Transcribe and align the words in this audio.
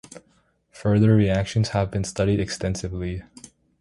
Further 0.71 1.13
reactions 1.15 1.69
have 1.69 1.91
been 1.91 2.03
studied 2.03 2.39
extensively. 2.39 3.21